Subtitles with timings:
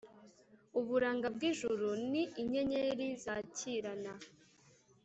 [0.79, 4.13] Uburanga bw’ijuru, ni inyenyeri zakirana,